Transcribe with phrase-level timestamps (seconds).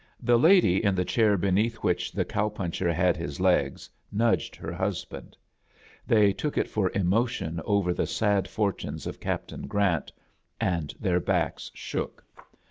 [0.19, 4.71] The lady in the chair beneath which the cow puncher had his legs nudged her
[4.73, 5.37] husband.
[6.07, 10.11] They took it for raootion over the sad fortunes of Captain Grant,
[10.59, 12.25] and their backs shook.